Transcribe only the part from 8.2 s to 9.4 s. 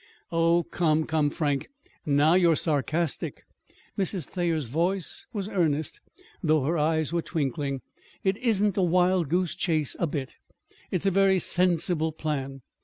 "It isn't a wild